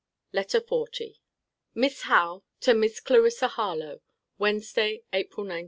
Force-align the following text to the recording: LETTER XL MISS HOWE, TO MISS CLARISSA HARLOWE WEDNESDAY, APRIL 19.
LETTER 0.33 0.63
XL 0.67 0.85
MISS 1.75 2.01
HOWE, 2.05 2.43
TO 2.59 2.73
MISS 2.73 3.01
CLARISSA 3.01 3.49
HARLOWE 3.49 4.01
WEDNESDAY, 4.39 5.03
APRIL 5.13 5.43
19. 5.45 5.59